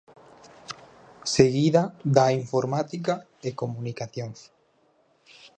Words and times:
Seguida 1.35 1.83
da 2.15 2.25
Informática 2.41 3.13
e 3.47 3.49
Comunicacións. 3.61 4.39